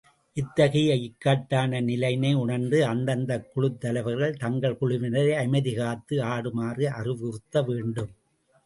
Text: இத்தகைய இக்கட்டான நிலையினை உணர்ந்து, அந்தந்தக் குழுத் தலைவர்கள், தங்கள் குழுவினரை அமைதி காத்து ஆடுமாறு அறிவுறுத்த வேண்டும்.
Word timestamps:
இத்தகைய 0.37 0.93
இக்கட்டான 0.99 1.81
நிலையினை 1.81 2.31
உணர்ந்து, 2.33 2.85
அந்தந்தக் 2.85 3.47
குழுத் 3.53 3.77
தலைவர்கள், 3.77 4.35
தங்கள் 4.37 4.77
குழுவினரை 4.81 5.33
அமைதி 5.45 5.73
காத்து 5.73 6.17
ஆடுமாறு 6.25 6.85
அறிவுறுத்த 6.93 7.61
வேண்டும். 7.61 8.11